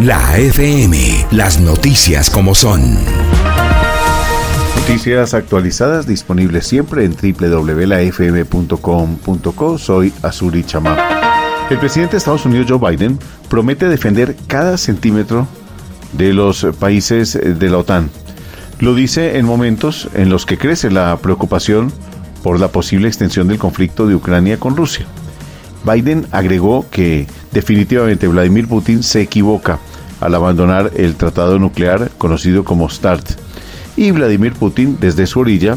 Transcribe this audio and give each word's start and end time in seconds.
La 0.00 0.38
FM, 0.38 1.26
las 1.32 1.60
noticias 1.60 2.30
como 2.30 2.54
son. 2.54 2.80
Noticias 4.76 5.34
actualizadas 5.34 6.06
disponibles 6.06 6.66
siempre 6.66 7.04
en 7.04 7.14
www.lafm.com.co. 7.14 7.88
Soy 9.78 10.12
Azuri 10.22 10.64
Chamá. 10.64 10.96
El 11.68 11.78
presidente 11.78 12.12
de 12.12 12.18
Estados 12.18 12.46
Unidos, 12.46 12.66
Joe 12.70 12.78
Biden, 12.90 13.18
promete 13.50 13.88
defender 13.88 14.36
cada 14.46 14.78
centímetro 14.78 15.46
de 16.12 16.32
los 16.32 16.66
países 16.78 17.38
de 17.42 17.68
la 17.68 17.78
OTAN. 17.78 18.08
Lo 18.80 18.94
dice 18.94 19.36
en 19.38 19.44
momentos 19.44 20.08
en 20.14 20.30
los 20.30 20.46
que 20.46 20.56
crece 20.56 20.90
la 20.90 21.18
preocupación 21.18 21.92
por 22.42 22.60
la 22.60 22.68
posible 22.68 23.08
extensión 23.08 23.48
del 23.48 23.58
conflicto 23.58 24.06
de 24.06 24.14
Ucrania 24.14 24.58
con 24.58 24.76
Rusia. 24.76 25.06
Biden 25.84 26.26
agregó 26.32 26.86
que 26.90 27.26
definitivamente 27.52 28.28
Vladimir 28.28 28.68
Putin 28.68 29.02
se 29.02 29.22
equivoca 29.22 29.78
al 30.20 30.34
abandonar 30.34 30.92
el 30.96 31.14
tratado 31.14 31.58
nuclear 31.58 32.10
conocido 32.18 32.64
como 32.64 32.90
START. 32.90 33.30
Y 33.96 34.10
Vladimir 34.10 34.52
Putin, 34.52 34.98
desde 35.00 35.26
su 35.26 35.40
orilla, 35.40 35.76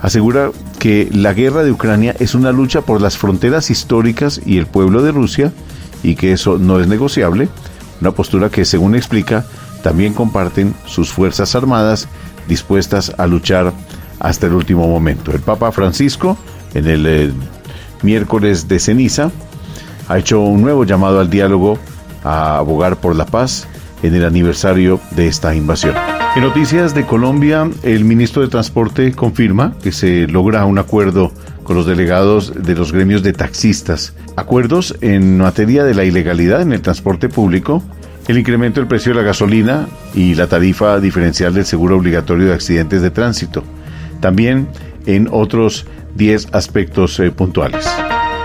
asegura 0.00 0.50
que 0.78 1.08
la 1.12 1.32
guerra 1.32 1.62
de 1.62 1.72
Ucrania 1.72 2.14
es 2.18 2.34
una 2.34 2.52
lucha 2.52 2.82
por 2.82 3.00
las 3.00 3.16
fronteras 3.16 3.70
históricas 3.70 4.40
y 4.44 4.58
el 4.58 4.66
pueblo 4.66 5.02
de 5.02 5.12
Rusia 5.12 5.52
y 6.02 6.16
que 6.16 6.32
eso 6.32 6.58
no 6.58 6.80
es 6.80 6.88
negociable, 6.88 7.48
una 8.00 8.10
postura 8.10 8.50
que 8.50 8.64
según 8.64 8.94
explica 8.94 9.44
también 9.82 10.14
comparten 10.14 10.74
sus 10.86 11.12
fuerzas 11.12 11.54
armadas 11.54 12.08
dispuestas 12.48 13.12
a 13.18 13.26
luchar 13.26 13.72
hasta 14.18 14.46
el 14.46 14.54
último 14.54 14.88
momento. 14.88 15.32
El 15.32 15.40
Papa 15.40 15.70
Francisco, 15.72 16.36
en 16.74 16.86
el 16.86 17.06
eh, 17.06 17.32
miércoles 18.02 18.68
de 18.68 18.78
ceniza, 18.78 19.30
ha 20.08 20.18
hecho 20.18 20.40
un 20.40 20.62
nuevo 20.62 20.84
llamado 20.84 21.20
al 21.20 21.30
diálogo 21.30 21.78
a 22.24 22.58
abogar 22.58 22.96
por 23.00 23.16
la 23.16 23.26
paz 23.26 23.66
en 24.02 24.14
el 24.14 24.24
aniversario 24.24 25.00
de 25.12 25.28
esta 25.28 25.54
invasión. 25.54 25.94
En 26.34 26.42
noticias 26.42 26.94
de 26.94 27.04
Colombia, 27.04 27.68
el 27.82 28.04
ministro 28.04 28.42
de 28.42 28.48
Transporte 28.48 29.12
confirma 29.12 29.76
que 29.82 29.92
se 29.92 30.26
logra 30.26 30.64
un 30.64 30.78
acuerdo 30.78 31.30
con 31.62 31.76
los 31.76 31.86
delegados 31.86 32.54
de 32.54 32.74
los 32.74 32.90
gremios 32.92 33.22
de 33.22 33.32
taxistas. 33.32 34.14
Acuerdos 34.34 34.96
en 35.02 35.38
materia 35.38 35.84
de 35.84 35.94
la 35.94 36.04
ilegalidad 36.04 36.62
en 36.62 36.72
el 36.72 36.80
transporte 36.80 37.28
público, 37.28 37.82
el 38.28 38.38
incremento 38.38 38.80
del 38.80 38.88
precio 38.88 39.12
de 39.12 39.20
la 39.20 39.26
gasolina 39.26 39.88
y 40.14 40.34
la 40.34 40.46
tarifa 40.46 41.00
diferencial 41.00 41.52
del 41.52 41.66
seguro 41.66 41.96
obligatorio 41.98 42.46
de 42.46 42.54
accidentes 42.54 43.02
de 43.02 43.10
tránsito. 43.10 43.62
También 44.20 44.68
en 45.06 45.28
otros 45.30 45.86
10 46.14 46.48
aspectos 46.52 47.18
eh, 47.20 47.30
puntuales. 47.30 47.86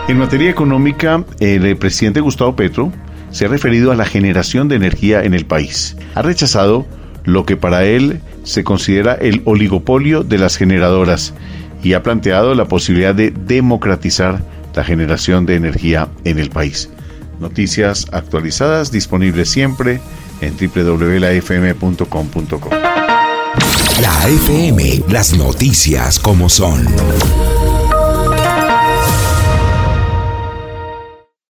En 0.07 0.18
materia 0.18 0.50
económica, 0.50 1.25
el 1.40 1.75
presidente 1.75 2.22
Gustavo 2.22 2.56
Petro 2.56 2.94
se 3.31 3.45
ha 3.45 3.50
referido 3.50 3.91
a 3.91 3.95
la 3.95 4.06
generación 4.06 4.69
de 4.69 4.78
energía 4.78 5.23
en 5.23 5.34
el 5.34 5.45
país. 5.45 5.97
Ha 6.16 6.22
rechazado 6.22 6.85
lo 7.25 7.45
que 7.45 7.57
para 7.57 7.84
él 7.84 8.22
se 8.44 8.63
considera 8.63 9.16
el 9.16 9.41
oligopolio 9.44 10.23
de 10.23 10.38
las 10.38 10.56
generadoras 10.56 11.34
y 11.84 11.91
ha 11.91 12.03
planteado 12.03 12.56
la 12.56 12.69
posibilidad 12.69 13.13
de 13.13 13.31
democratizar 13.31 14.40
la 14.73 14.85
generación 14.85 15.45
de 15.45 15.56
energía 15.56 16.07
en 16.24 16.39
el 16.39 16.51
país. 16.51 16.89
Noticias 17.41 18.07
actualizadas 18.13 18.91
disponibles 18.91 19.50
siempre 19.50 20.00
en 20.39 20.56
www.lafm.com.co. 20.56 22.69
La 24.01 24.29
FM, 24.29 25.03
las 25.09 25.35
noticias 25.35 26.19
como 26.19 26.47
son. 26.47 26.85